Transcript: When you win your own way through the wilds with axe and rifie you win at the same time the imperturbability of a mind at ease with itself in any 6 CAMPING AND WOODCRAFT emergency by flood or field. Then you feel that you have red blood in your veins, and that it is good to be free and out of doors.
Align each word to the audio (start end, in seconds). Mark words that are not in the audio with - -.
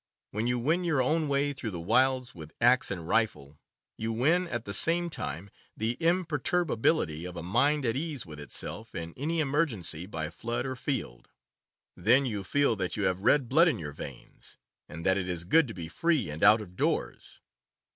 When 0.31 0.47
you 0.47 0.57
win 0.57 0.83
your 0.83 0.99
own 0.99 1.27
way 1.27 1.53
through 1.53 1.69
the 1.69 1.79
wilds 1.79 2.33
with 2.33 2.55
axe 2.59 2.89
and 2.89 3.07
rifie 3.07 3.59
you 3.97 4.11
win 4.11 4.47
at 4.47 4.65
the 4.65 4.73
same 4.73 5.11
time 5.11 5.51
the 5.77 5.95
imperturbability 5.99 7.23
of 7.25 7.37
a 7.37 7.43
mind 7.43 7.85
at 7.85 7.95
ease 7.95 8.25
with 8.25 8.39
itself 8.39 8.95
in 8.95 9.13
any 9.13 9.13
6 9.13 9.13
CAMPING 9.13 9.21
AND 9.21 9.29
WOODCRAFT 9.29 9.41
emergency 9.75 10.05
by 10.07 10.29
flood 10.31 10.65
or 10.65 10.75
field. 10.75 11.29
Then 11.95 12.25
you 12.25 12.43
feel 12.43 12.75
that 12.77 12.97
you 12.97 13.03
have 13.03 13.21
red 13.21 13.47
blood 13.47 13.67
in 13.67 13.77
your 13.77 13.91
veins, 13.93 14.57
and 14.89 15.05
that 15.05 15.17
it 15.19 15.29
is 15.29 15.43
good 15.43 15.67
to 15.67 15.75
be 15.75 15.87
free 15.87 16.31
and 16.31 16.43
out 16.43 16.61
of 16.61 16.75
doors. 16.75 17.39